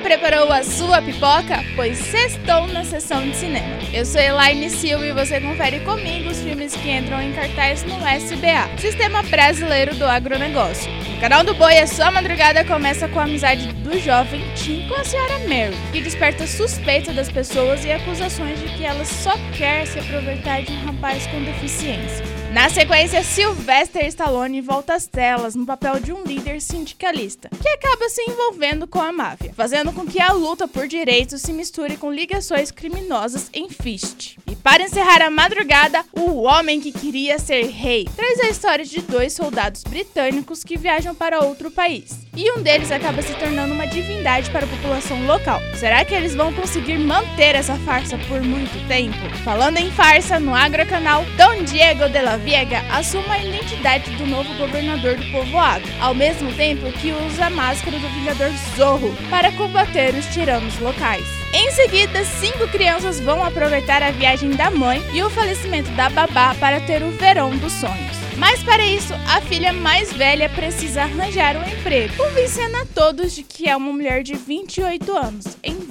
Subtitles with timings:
[0.00, 1.64] preparou a sua pipoca?
[1.74, 3.78] Pois sextou na sessão de cinema.
[3.92, 7.94] Eu sou Elaine Silva e você confere comigo os filmes que entram em cartaz no
[7.94, 10.99] SBA, Sistema Brasileiro do Agronegócio.
[11.20, 15.04] Canal do Boi, a sua madrugada começa com a amizade do jovem Tim com a
[15.04, 19.98] senhora Mary, que desperta suspeita das pessoas e acusações de que ela só quer se
[19.98, 22.24] aproveitar de um rapaz com deficiência.
[22.54, 28.08] Na sequência, Sylvester Stallone volta às telas no papel de um líder sindicalista, que acaba
[28.08, 32.10] se envolvendo com a máfia, fazendo com que a luta por direitos se misture com
[32.10, 34.36] ligações criminosas em Fist.
[34.50, 39.00] E para encerrar a madrugada, o homem que queria ser rei traz a história de
[39.02, 42.20] dois soldados britânicos que viajam para outro país.
[42.36, 45.60] E um deles acaba se tornando uma divindade para a população local.
[45.74, 49.18] Será que eles vão conseguir manter essa farsa por muito tempo?
[49.44, 54.54] Falando em farsa, no Agrocanal, Dom Diego de la Viega assume a identidade do novo
[54.54, 60.14] governador do povoado, ao mesmo tempo que usa a máscara do Vingador Zorro para combater
[60.14, 61.26] os tiranos locais.
[61.52, 66.54] Em seguida, cinco crianças vão aproveitar a viagem da mãe e o falecimento da babá
[66.54, 68.19] para ter o verão dos sonhos.
[68.40, 73.42] Mas para isso, a filha mais velha precisa arranjar um emprego, convencendo a todos de
[73.42, 75.44] que é uma mulher de 28 anos.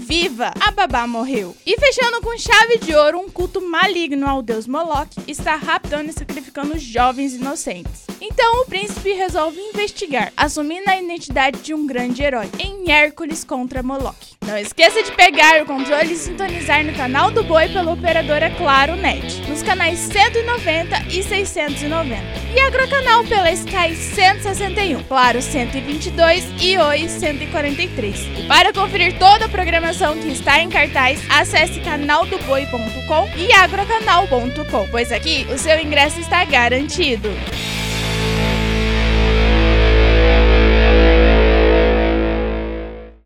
[0.10, 0.52] Viva!
[0.60, 1.56] A babá morreu.
[1.64, 6.14] E fechando com chave de ouro, um culto maligno ao deus Moloch está raptando e
[6.14, 8.08] sacrificando jovens inocentes.
[8.20, 13.84] Então o príncipe resolve investigar, assumindo a identidade de um grande herói, em Hércules contra
[13.84, 14.36] Moloch.
[14.48, 18.96] Não esqueça de pegar o controle e sintonizar no canal do Boi pela operadora Claro
[18.96, 22.49] Net, nos canais 190 e 690.
[22.54, 28.16] E Agrocanal pela Sky 161, Claro 122 e Oi 143.
[28.40, 35.12] E para conferir toda a programação que está em cartaz, acesse canaldoboi.com e agrocanal.com, pois
[35.12, 37.30] aqui o seu ingresso está garantido.